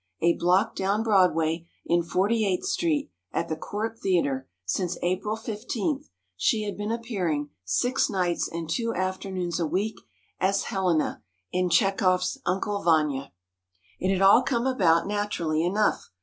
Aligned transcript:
A 0.19 0.33
block 0.33 0.75
down 0.75 1.03
Broadway, 1.03 1.67
in 1.85 2.01
48th 2.01 2.63
Street, 2.63 3.11
at 3.31 3.49
the 3.49 3.55
Cort 3.55 3.99
Theatre, 3.99 4.49
since 4.65 4.97
April 5.03 5.35
15, 5.35 6.03
she 6.35 6.63
had 6.63 6.75
been 6.75 6.91
appearing 6.91 7.51
six 7.63 8.09
nights 8.09 8.47
and 8.51 8.67
two 8.67 8.95
afternoons 8.95 9.59
a 9.59 9.67
week, 9.67 9.99
as 10.39 10.63
Helena, 10.63 11.21
in 11.51 11.69
Chekhov's 11.69 12.39
"Uncle 12.47 12.81
Vanya." 12.81 13.31
It 13.99 14.11
had 14.11 14.23
all 14.23 14.41
come 14.41 14.65
about 14.65 15.05
naturally 15.05 15.63
enough. 15.63 16.09